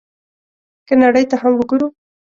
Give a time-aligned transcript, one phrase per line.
[0.87, 1.87] که نړۍ ته هم وګورو،